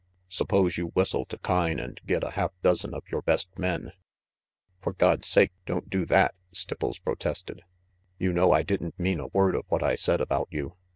[0.29, 3.91] Suppose you whissel to Kyne and get a half dozen of your best men RANGY
[3.91, 3.95] PETE
[4.81, 7.61] "For God's sake, don't do that!" Stipples pro tested.
[8.17, 10.73] "You know I didn't mean a word of what I said about you.